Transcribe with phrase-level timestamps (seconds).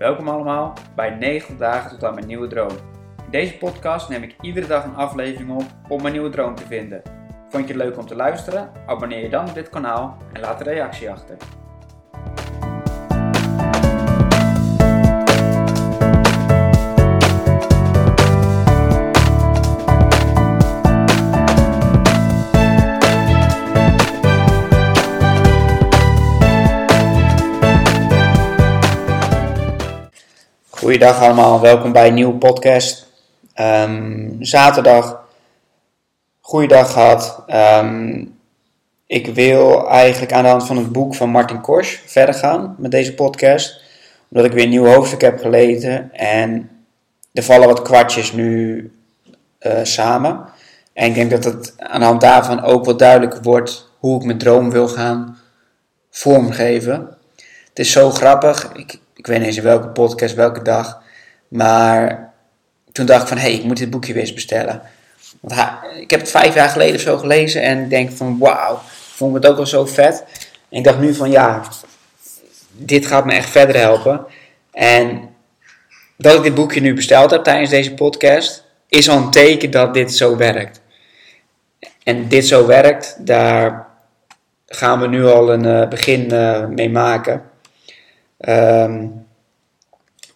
[0.00, 2.70] Welkom allemaal bij 90 dagen tot aan mijn nieuwe droom.
[3.24, 6.66] In deze podcast neem ik iedere dag een aflevering op om mijn nieuwe droom te
[6.66, 7.02] vinden.
[7.48, 8.70] Vond je het leuk om te luisteren?
[8.86, 11.36] Abonneer je dan op dit kanaal en laat een reactie achter.
[30.90, 33.06] Goeiedag allemaal, welkom bij een nieuwe podcast.
[33.54, 35.20] Ehm, zaterdag,
[36.40, 37.42] goeiedag gehad.
[37.46, 38.24] Ehm,
[39.06, 42.90] ik wil eigenlijk aan de hand van het boek van Martin Kors verder gaan met
[42.90, 43.82] deze podcast.
[44.30, 46.70] Omdat ik weer een nieuw hoofdstuk heb gelezen en
[47.32, 48.92] er vallen wat kwartjes nu
[49.60, 50.44] uh, samen.
[50.92, 54.24] En ik denk dat het aan de hand daarvan ook wat duidelijker wordt hoe ik
[54.24, 55.38] mijn droom wil gaan
[56.10, 57.16] vormgeven.
[57.68, 58.72] Het is zo grappig.
[58.72, 61.02] Ik, ik weet niet eens welke podcast, welke dag.
[61.48, 62.32] Maar
[62.92, 64.82] toen dacht ik van, hé, hey, ik moet dit boekje weer eens bestellen.
[65.40, 65.60] Want
[66.00, 68.80] ik heb het vijf jaar geleden of zo gelezen en denk van, wauw,
[69.14, 70.24] vond het ook wel zo vet.
[70.68, 71.62] En ik dacht nu van, ja,
[72.70, 74.24] dit gaat me echt verder helpen.
[74.72, 75.28] En
[76.16, 79.94] dat ik dit boekje nu besteld heb tijdens deze podcast, is al een teken dat
[79.94, 80.80] dit zo werkt.
[82.02, 83.86] En dit zo werkt, daar
[84.66, 87.49] gaan we nu al een uh, begin uh, mee maken.
[88.48, 89.26] Um,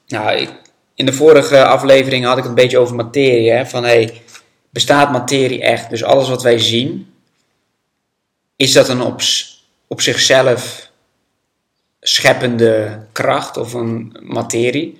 [0.06, 0.48] nou,
[0.94, 3.50] in de vorige aflevering had ik het een beetje over materie.
[3.50, 3.66] Hè?
[3.66, 4.22] Van hey,
[4.70, 5.90] bestaat materie echt?
[5.90, 7.14] Dus alles wat wij zien,
[8.56, 9.20] is dat een op,
[9.86, 10.90] op zichzelf
[12.00, 14.98] scheppende kracht of een materie?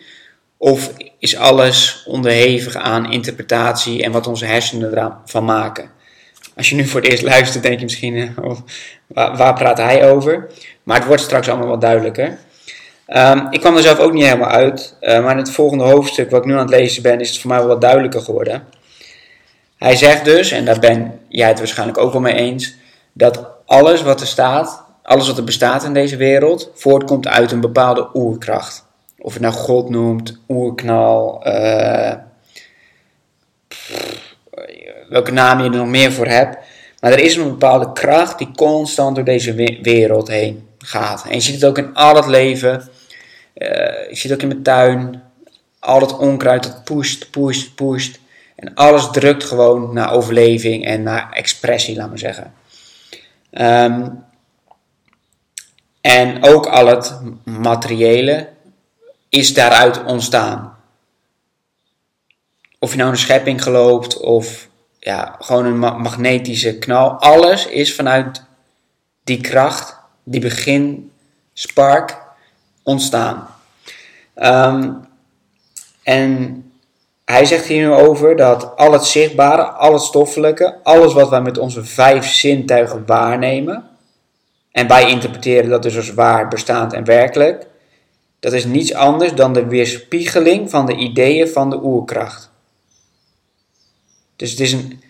[0.56, 5.91] Of is alles onderhevig aan interpretatie en wat onze hersenen ervan maken?
[6.56, 8.58] Als je nu voor het eerst luistert, denk je misschien, oh,
[9.06, 10.50] waar, waar praat hij over?
[10.82, 12.38] Maar het wordt straks allemaal wat duidelijker.
[13.08, 16.30] Um, ik kwam er zelf ook niet helemaal uit, uh, maar in het volgende hoofdstuk
[16.30, 18.64] wat ik nu aan het lezen ben, is het voor mij wel wat duidelijker geworden.
[19.78, 22.75] Hij zegt dus, en daar ben jij het waarschijnlijk ook wel mee eens,
[23.12, 27.60] dat alles wat er staat, alles wat er bestaat in deze wereld, voortkomt uit een
[27.60, 28.87] bepaalde oerkracht.
[29.19, 32.12] Of je nou God noemt, oerknal, uh,
[35.09, 36.56] welke naam je er nog meer voor hebt.
[37.00, 41.25] Maar er is een bepaalde kracht die constant door deze wereld heen gaat.
[41.25, 42.89] En je ziet het ook in al het leven.
[43.55, 43.69] Uh,
[44.09, 45.22] je ziet het ook in mijn tuin.
[45.78, 48.19] Al het onkruid dat pusht, pusht, pusht.
[48.56, 52.55] En alles drukt gewoon naar overleving en naar expressie, laat maar zeggen.
[53.50, 54.25] Um,
[56.00, 58.49] en ook al het materiële
[59.28, 60.77] is daaruit ontstaan.
[62.78, 64.69] Of je nou een schepping geloopt of
[64.99, 67.11] ja, gewoon een ma magnetische knal.
[67.11, 68.43] Alles is vanuit
[69.25, 71.11] die kracht die begin
[71.53, 72.23] spark
[72.83, 73.49] ontstaan.
[74.37, 75.07] Um,
[76.03, 76.62] en
[77.25, 81.41] hij zegt hier nu over dat al het zichtbare, al het stoffelijke, alles wat wij
[81.41, 83.89] met onze vijf zintuigen waarnemen,
[84.71, 87.67] en wij interpreteren dat dus als waar, bestaand en werkelijk,
[88.41, 92.51] dat is niets anders dan de weerspiegeling van de ideeën van de oerkracht.
[94.37, 95.03] Dus het is een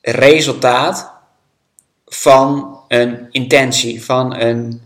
[0.00, 1.11] resultaat
[2.14, 4.82] van een intentie, van een,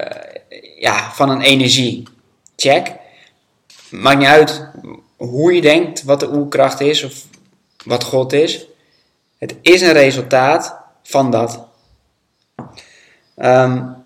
[0.00, 0.06] uh,
[0.78, 2.02] ja, van een energie.
[2.56, 2.92] Check.
[3.90, 4.70] Maakt niet uit
[5.16, 7.24] hoe je denkt wat de oerkracht is of
[7.84, 8.66] wat God is.
[9.38, 11.66] Het is een resultaat van dat.
[13.36, 14.04] Um,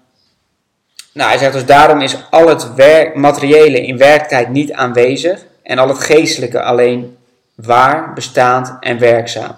[1.12, 5.88] nou, hij zegt dus daarom is al het materiële in werkelijkheid niet aanwezig en al
[5.88, 7.16] het geestelijke alleen
[7.54, 9.56] waar, bestaand en werkzaam.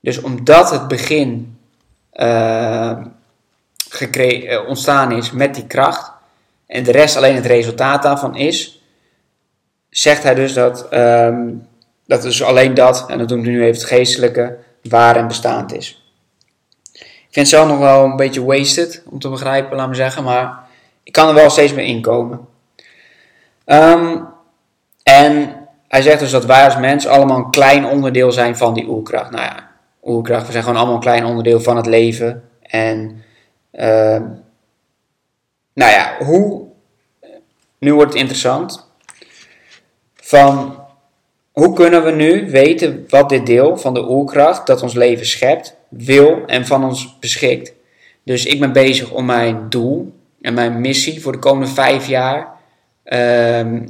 [0.00, 1.58] Dus omdat het begin
[2.12, 2.98] uh,
[4.66, 6.12] ontstaan is met die kracht
[6.66, 8.82] en de rest alleen het resultaat daarvan is,
[9.90, 11.66] zegt hij dus dat, um,
[12.06, 15.74] dat dus alleen dat, en dat doen we nu even het geestelijke, waar en bestaand
[15.74, 16.10] is.
[16.92, 20.24] Ik vind het zelf nog wel een beetje wasted om te begrijpen, laat me zeggen,
[20.24, 20.58] maar
[21.02, 22.48] ik kan er wel steeds meer inkomen.
[23.66, 24.26] Um,
[25.02, 25.54] en
[25.88, 29.30] hij zegt dus dat wij als mens allemaal een klein onderdeel zijn van die oerkracht.
[29.30, 29.65] Nou ja,
[30.06, 32.42] We zijn gewoon allemaal een klein onderdeel van het leven.
[32.62, 33.22] En
[33.72, 34.20] uh,
[35.72, 36.64] nou ja, hoe.
[37.78, 38.88] Nu wordt het interessant.
[40.14, 40.78] Van
[41.52, 45.76] hoe kunnen we nu weten wat dit deel van de oerkracht dat ons leven schept,
[45.88, 47.72] wil en van ons beschikt?
[48.22, 52.48] Dus ik ben bezig om mijn doel en mijn missie voor de komende vijf jaar
[53.04, 53.82] uh,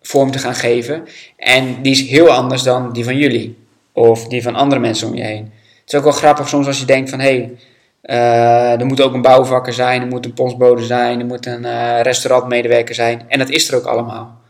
[0.00, 1.04] vorm te gaan geven.
[1.36, 3.56] En die is heel anders dan die van jullie.
[3.92, 5.52] Of die van andere mensen om je heen.
[5.84, 7.56] Het is ook wel grappig soms als je denkt van hé, hey,
[8.02, 11.62] Uh, er moet ook een bouwvakker zijn, er moet een postbode zijn, er moet een
[11.64, 13.24] uh, restaurantmedewerker zijn.
[13.28, 14.40] En dat is er ook allemaal.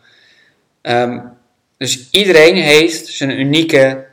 [0.82, 1.32] Um,
[1.76, 4.06] dus iedereen heeft zijn unieke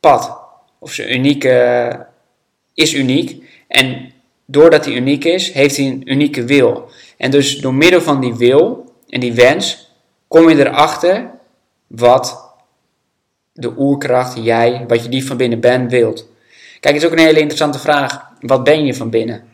[0.00, 0.40] pad.
[0.78, 2.06] Of zijn unieke,
[2.74, 3.44] is uniek.
[3.68, 4.12] En
[4.46, 6.90] doordat hij uniek is, heeft hij een unieke wil.
[7.16, 9.92] En dus door middel van die wil en die wens,
[10.28, 11.30] kom je erachter
[11.86, 12.51] wat
[13.52, 16.28] de oerkracht, jij, wat je die van binnen bent, wilt.
[16.80, 18.30] Kijk, het is ook een hele interessante vraag.
[18.40, 19.44] Wat ben je van binnen?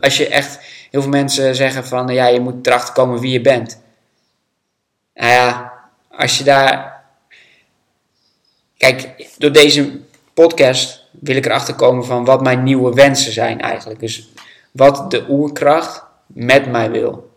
[0.00, 0.60] Als je echt,
[0.90, 3.80] heel veel mensen zeggen van, ja, je moet erachter komen wie je bent.
[5.14, 5.72] Nou ja,
[6.10, 7.04] als je daar.
[8.76, 10.00] Kijk, door deze
[10.34, 14.00] podcast wil ik erachter komen van wat mijn nieuwe wensen zijn eigenlijk.
[14.00, 14.28] Dus
[14.70, 17.30] wat de oerkracht met mij wil.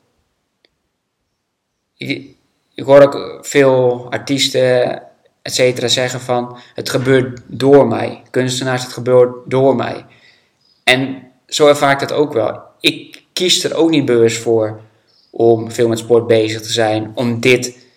[1.96, 2.38] Ik
[2.76, 5.04] hoor ook veel artiesten,
[5.50, 8.22] et cetera, zeggen van het gebeurt door mij.
[8.30, 10.06] Kunstenaars, het gebeurt door mij.
[10.84, 12.62] En zo ervaar ik dat ook wel.
[12.80, 14.80] Ik kies er ook niet bewust voor
[15.30, 17.88] om veel met sport bezig te zijn, om dit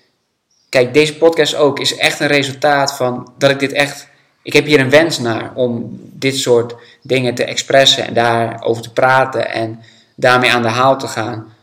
[0.73, 4.09] Kijk, deze podcast ook is echt een resultaat van dat ik dit echt.
[4.43, 8.93] Ik heb hier een wens naar om dit soort dingen te expressen en daarover te
[8.93, 9.81] praten en
[10.15, 11.55] daarmee aan de haal te gaan.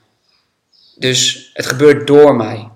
[0.95, 2.68] Dus het gebeurt door mij.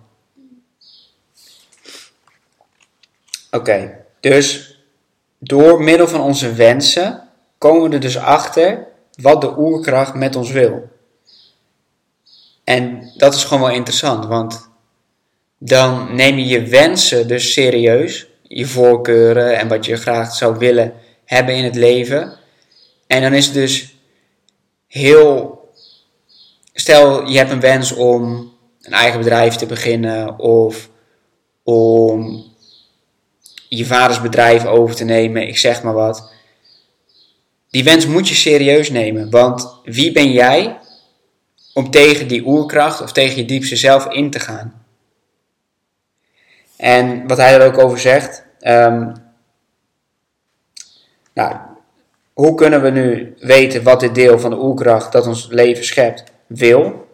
[3.53, 4.77] Oké, dus
[5.37, 8.87] door middel van onze wensen komen we er dus achter
[9.21, 10.89] wat de oerkracht met ons wil.
[12.63, 14.69] En dat is gewoon wel interessant, want
[15.57, 20.93] dan neem je je wensen dus serieus, je voorkeuren en wat je graag zou willen
[21.25, 22.37] hebben in het leven.
[23.07, 23.95] En dan is het dus
[24.87, 25.61] heel.
[26.73, 28.51] Stel, je hebt een wens om
[28.81, 30.89] een eigen bedrijf te beginnen of
[31.63, 32.51] om
[33.77, 36.31] je vaders bedrijf over te nemen, ik zeg maar wat.
[37.69, 40.79] Die wens moet je serieus nemen, want wie ben jij
[41.73, 44.85] om tegen die oerkracht of tegen je diepste zelf in te gaan?
[46.77, 48.45] En wat hij er ook over zegt.
[48.61, 49.13] Um,
[51.33, 51.55] nou,
[52.33, 56.23] hoe kunnen we nu weten wat dit deel van de oerkracht dat ons leven schept
[56.47, 57.07] wil?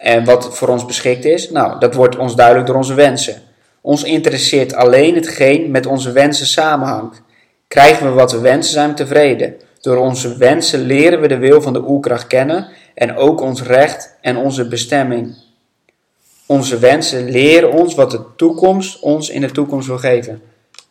[0.00, 1.50] En wat voor ons beschikt is?
[1.50, 3.42] Nou, dat wordt ons duidelijk door onze wensen.
[3.84, 7.22] Ons interesseert alleen hetgeen met onze wensen samenhangt.
[7.68, 9.54] Krijgen we wat we wensen, zijn we tevreden.
[9.80, 14.16] Door onze wensen leren we de wil van de oerkracht kennen en ook ons recht
[14.20, 15.36] en onze bestemming.
[16.46, 20.42] Onze wensen leren ons wat de toekomst ons in de toekomst wil geven.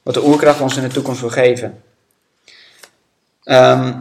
[0.03, 1.83] Wat de oerkracht ons in de toekomst wil geven.
[3.43, 3.93] Ehm,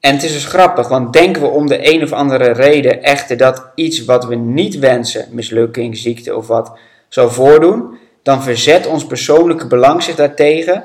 [0.00, 3.36] en het is dus grappig, want denken we om de een of andere reden echter
[3.36, 6.78] dat iets wat we niet wensen, mislukking, ziekte of wat,
[7.08, 10.84] zal voordoen, dan verzet ons persoonlijke belang zich daartegen.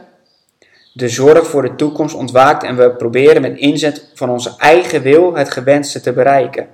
[0.94, 5.35] De zorg voor de toekomst ontwaakt en we proberen met inzet van onze eigen wil
[5.35, 6.68] het gewenste te bereiken.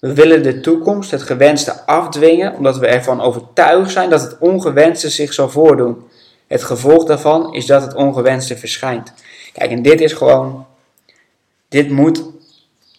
[0.00, 5.10] We willen de toekomst, het gewenste, afdwingen omdat we ervan overtuigd zijn dat het ongewenste
[5.10, 6.08] zich zal voordoen.
[6.46, 9.12] Het gevolg daarvan is dat het ongewenste verschijnt.
[9.52, 10.66] Kijk, en dit is gewoon,
[11.68, 12.24] dit moet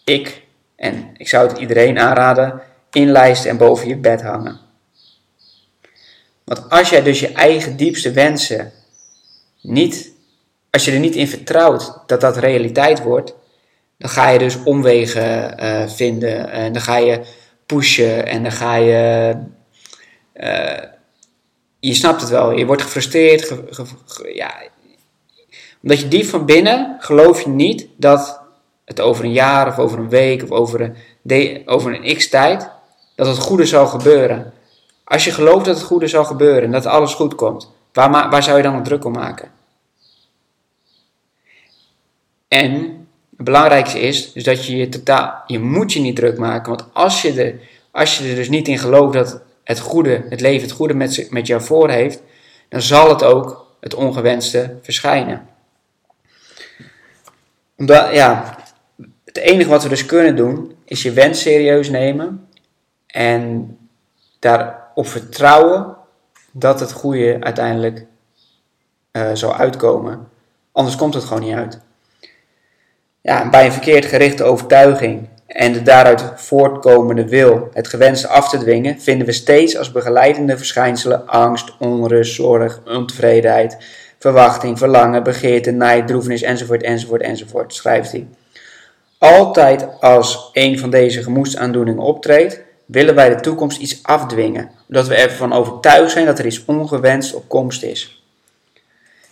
[0.04, 0.42] ik,
[0.76, 2.62] en ik zou het iedereen aanraden,
[2.92, 4.67] inlijsten en boven je bed hangen.
[6.48, 8.72] Want als jij dus je eigen diepste wensen
[9.60, 10.12] niet,
[10.70, 13.34] als je er niet in vertrouwt dat dat realiteit wordt,
[13.98, 17.20] dan ga je dus omwegen uh, vinden en dan ga je
[17.66, 19.34] pushen en dan ga je.
[20.34, 20.82] Uh,
[21.80, 23.54] je snapt het wel, je wordt gefrustreerd.
[24.34, 24.54] ja,
[25.82, 28.40] omdat je diep van binnen geloof je niet dat
[28.84, 30.94] het over een jaar of over een week of over
[31.24, 32.70] een, over een x tijd,
[33.14, 34.52] dat het goede zal gebeuren.
[35.08, 38.42] Als je gelooft dat het goede zal gebeuren en dat alles goed komt, waar, waar
[38.42, 39.50] zou je dan druk om maken?
[42.48, 42.72] En
[43.36, 46.70] het belangrijkste is dus dat je je totaal, je moet je niet druk maken.
[46.70, 47.54] Want als je, er,
[47.90, 51.30] als je er dus niet in gelooft dat het goede, het leven het goede met,
[51.30, 52.22] met jou voor heeft,
[52.68, 55.48] dan zal het ook het ongewenste verschijnen.
[57.76, 58.56] Omdat, ja,
[59.24, 62.48] het enige wat we dus kunnen doen, is je wens serieus nemen
[63.06, 63.72] en
[64.98, 65.96] daarop vertrouwen
[66.52, 68.06] dat het goede uiteindelijk
[69.12, 70.28] uh, zal uitkomen.
[70.72, 71.80] Anders komt het gewoon niet uit.
[73.20, 78.58] Ja, bij een verkeerd gerichte overtuiging en de daaruit voortkomende wil het gewenste af te
[78.58, 83.76] dwingen, vinden we steeds als begeleidende verschijnselen angst, onrust, zorg, ontevredenheid,
[84.18, 88.26] verwachting, verlangen, begeerte, nijd, droefenis enzovoort enzovoort enzovoort, schrijft hij.
[89.18, 95.14] Altijd als een van deze gemoedsaandoeningen optreedt, willen wij de toekomst iets afdwingen, omdat we
[95.14, 98.22] ervan overtuigd zijn dat er iets ongewenst op komst is.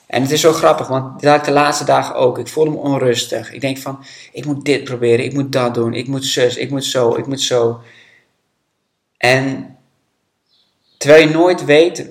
[0.07, 2.39] En het is zo grappig, want dat ik de laatste dagen ook.
[2.39, 3.53] Ik voelde me onrustig.
[3.53, 6.71] Ik denk van, ik moet dit proberen, ik moet dat doen, ik moet zus, ik
[6.71, 7.81] moet zo, ik moet zo.
[9.17, 9.77] En
[10.97, 12.09] terwijl je nooit weet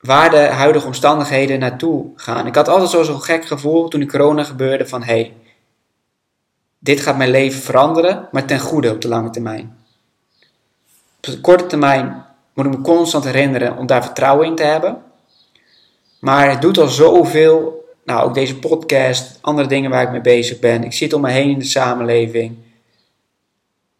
[0.00, 2.46] waar de huidige omstandigheden naartoe gaan.
[2.46, 5.34] Ik had altijd zo'n gek gevoel toen de corona gebeurde van, hé, hey,
[6.78, 9.81] dit gaat mijn leven veranderen, maar ten goede op de lange termijn.
[11.22, 12.24] Op de korte termijn
[12.54, 15.02] moet ik me constant herinneren om daar vertrouwen in te hebben.
[16.20, 17.84] Maar het doet al zoveel.
[18.04, 20.84] Nou, ook deze podcast, andere dingen waar ik mee bezig ben.
[20.84, 22.56] Ik zit om me heen in de samenleving.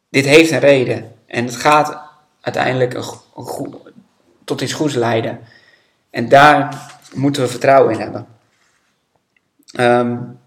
[0.08, 1.14] Dit heeft een reden.
[1.26, 2.00] En het gaat
[2.40, 2.98] uiteindelijk
[4.44, 5.40] tot iets goeds leiden.
[6.10, 8.26] En daar moeten we vertrouwen in hebben.
[9.80, 10.38] Um,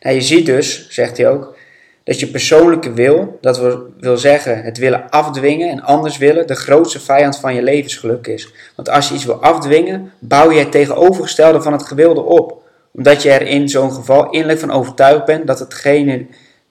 [0.00, 1.56] nou, je ziet dus, zegt hij ook,
[2.04, 3.60] dat je persoonlijke wil, dat
[3.98, 8.52] wil zeggen het willen afdwingen en anders willen, de grootste vijand van je levensgeluk is.
[8.76, 12.62] Want als je iets wil afdwingen, bouw je het tegenovergestelde van het gewilde op.
[12.92, 16.26] Omdat je er in zo'n geval innerlijk van overtuigd bent dat hetgene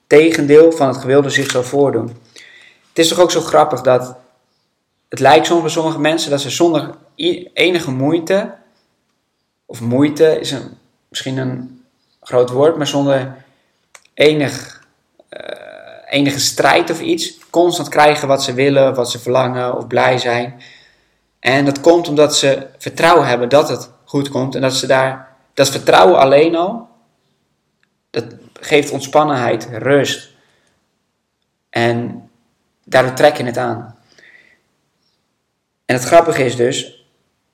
[0.06, 2.06] tegendeel van het gewilde zich zal voordoen.
[2.88, 4.16] Het is toch ook zo grappig dat
[5.08, 6.90] het lijkt soms bij sommige mensen dat ze zonder
[7.52, 8.54] enige moeite,
[9.66, 11.84] of moeite is een, misschien een
[12.20, 13.36] groot woord, maar zonder
[14.14, 14.83] enig
[16.08, 20.62] enige strijd of iets, constant krijgen wat ze willen, wat ze verlangen of blij zijn.
[21.40, 25.36] En dat komt omdat ze vertrouwen hebben dat het goed komt en dat ze daar,
[25.54, 26.88] dat vertrouwen alleen al,
[28.10, 28.24] dat
[28.60, 30.30] geeft ontspannenheid, rust.
[31.70, 32.28] En
[32.84, 33.96] daardoor trek je het aan.
[35.84, 37.06] En het grappige is dus,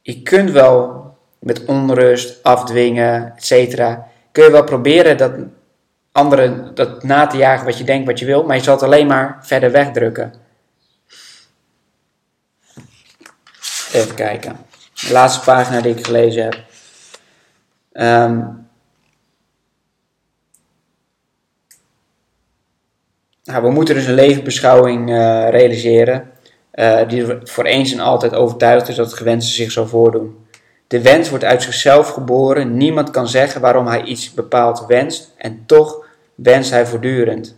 [0.03, 1.01] je kunt wel
[1.39, 3.77] met onrust, afdwingen, etc.
[4.33, 5.33] kun je wel proberen dat
[6.13, 8.83] anderen dat na te jagen wat je denkt wat je wil, maar je zal het
[8.83, 10.35] alleen maar verder wegdrukken.
[13.93, 14.57] Even kijken.
[15.07, 16.55] De laatste pagina die ik gelezen heb.
[17.93, 18.69] Um,
[23.45, 26.31] nou, we moeten dus een levensbeschouwing uh, realiseren.
[26.75, 30.49] Uh, die voor eens en altijd overtuigd is dat het gewenste zich zal voordoen.
[30.91, 32.77] De wens wordt uit zichzelf geboren.
[32.77, 37.57] Niemand kan zeggen waarom hij iets bepaald wenst en toch wenst hij voortdurend.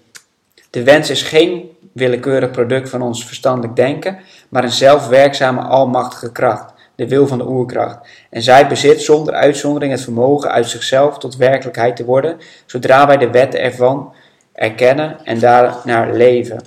[0.71, 6.73] De wens is geen willekeurig product van ons verstandelijk denken, maar een zelfwerkzame almachtige kracht,
[6.95, 7.99] de wil van de oerkracht.
[8.31, 13.17] En zij bezit zonder uitzondering het vermogen uit zichzelf tot werkelijkheid te worden, zodra wij
[13.17, 14.15] de wetten ervan
[14.53, 16.63] erkennen en daarnaar leven.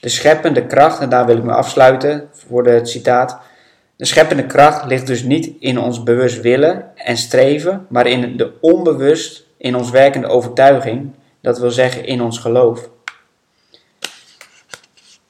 [0.00, 3.50] De scheppende kracht, en daar wil ik me afsluiten voor het citaat,
[3.96, 8.52] de scheppende kracht ligt dus niet in ons bewust willen en streven, maar in de
[8.60, 12.88] onbewust in ons werkende overtuiging, dat wil zeggen in ons geloof.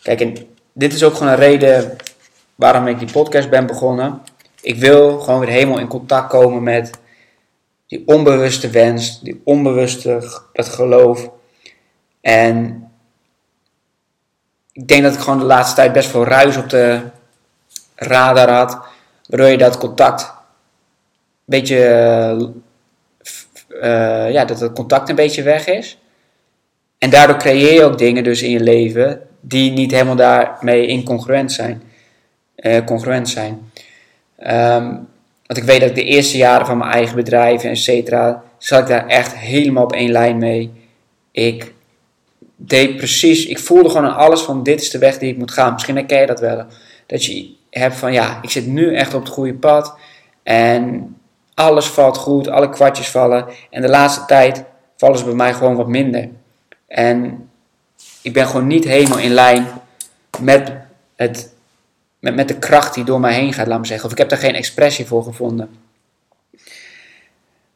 [0.03, 0.35] Kijk, en
[0.73, 1.97] dit is ook gewoon een reden
[2.55, 4.21] waarom ik die podcast ben begonnen.
[4.61, 6.91] Ik wil gewoon weer helemaal in contact komen met
[7.87, 11.31] die onbewuste wens, die onbewuste dat geloof.
[12.21, 12.85] En
[14.73, 17.01] ik denk dat ik gewoon de laatste tijd best veel ruis op de
[18.03, 18.79] radar had,
[19.29, 20.29] waardoor je dat contact een
[21.45, 21.77] beetje,
[23.69, 25.99] uh, ja, dat het contact een beetje weg is.
[26.99, 31.53] En daardoor creëer je ook dingen dus in je leven die niet helemaal daarmee incongruent
[31.53, 31.83] zijn.
[32.57, 33.71] Uh, congruent zijn.
[34.39, 35.09] Um,
[35.47, 38.81] want ik weet dat ik de eerste jaren van mijn eigen bedrijf, et cetera, zat
[38.81, 40.73] ik daar echt helemaal op één lijn mee.
[41.31, 41.75] Ik
[42.57, 45.51] deed precies, ik voelde gewoon aan alles van dit is de weg die ik moet
[45.51, 45.73] gaan.
[45.73, 46.65] Misschien herken je dat wel.
[47.07, 49.97] Dat je heb van ja, ik zit nu echt op het goede pad
[50.43, 51.17] en
[51.55, 53.47] alles valt goed, alle kwartjes vallen.
[53.71, 54.65] En de laatste tijd
[54.97, 56.29] vallen ze bij mij gewoon wat minder.
[56.87, 57.49] En
[58.23, 59.67] ik ben gewoon niet helemaal in lijn
[60.41, 60.73] met,
[61.17, 61.53] het,
[62.19, 64.07] met, met de kracht die door mij heen gaat, laat me zeggen.
[64.07, 65.71] Of ik heb daar geen expressie voor gevonden.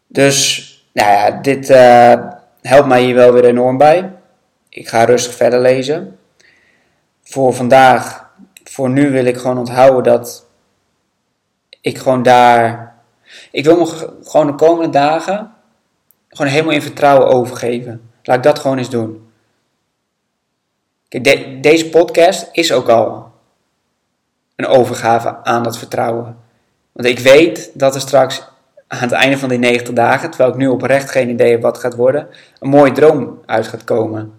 [0.07, 2.15] Dus, nou ja, dit uh,
[2.63, 4.13] helpt mij hier wel weer enorm bij.
[4.69, 6.19] Ik ga rustig verder lezen.
[7.23, 8.26] Voor vandaag
[8.77, 10.47] voor nu wil ik gewoon onthouden dat
[11.81, 12.95] ik gewoon daar.
[13.51, 13.87] Ik wil me
[14.23, 15.55] gewoon de komende dagen
[16.29, 18.11] gewoon helemaal in vertrouwen overgeven.
[18.23, 19.31] Laat ik dat gewoon eens doen.
[21.09, 23.33] Kijk, deze podcast is ook al
[24.57, 26.37] een overgave aan dat vertrouwen.
[26.93, 28.49] Want ik weet dat er straks
[28.87, 31.79] aan het einde van die 90 dagen, terwijl ik nu oprecht geen idee heb wat
[31.79, 32.29] gaat worden,
[32.59, 34.33] een mooie droom uit gaat komen.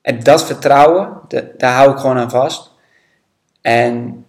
[0.00, 1.20] En dat vertrouwen,
[1.56, 2.67] daar hou ik gewoon aan vast.
[3.60, 4.24] En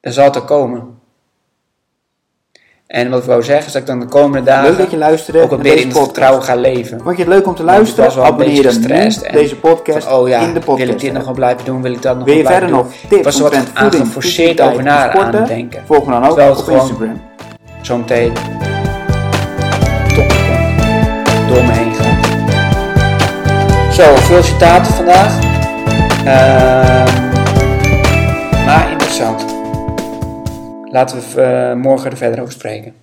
[0.00, 0.98] dan zal het er komen.
[2.86, 4.96] En wat ik wou zeggen is dat ik dan de komende dagen Leuk dat je
[4.96, 7.00] luisterde ook wat meer in het vertrouwen ga leven.
[7.02, 8.04] Vond je het leuk om te luisteren?
[8.04, 10.60] was wel een Abonneer je beetje gestrest en deze podcast Van, oh ja, in de
[10.60, 10.78] podcast.
[10.86, 11.82] wil ik dit nog wel blijven doen?
[11.82, 13.00] Wil ik dat nog Wil je wel blijven verder doen?
[13.00, 15.82] nog tips was er wat geforceerd over na aan het denken.
[15.86, 17.20] Volg me dan ook Terwijl het op gewoon- Instagram.
[17.82, 18.32] Zometeen
[20.14, 20.28] top
[21.48, 22.28] door me heen gaat.
[23.94, 25.38] Zo, veel citaten vandaag.
[26.24, 27.29] Ehm,
[28.70, 29.44] maar interessant.
[30.92, 32.94] Laten we eh, morgen er verder over spreken.